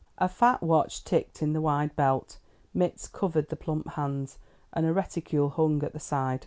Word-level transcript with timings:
A 0.17 0.27
fat 0.27 0.63
watch 0.63 1.03
ticked 1.03 1.43
in 1.43 1.53
the 1.53 1.61
wide 1.61 1.95
belt, 1.95 2.39
mitts 2.73 3.07
covered 3.07 3.49
the 3.49 3.55
plump 3.55 3.89
hands, 3.89 4.39
and 4.73 4.87
a 4.87 4.93
reticule 4.93 5.51
hung 5.51 5.83
at 5.83 5.93
the 5.93 5.99
side. 5.99 6.39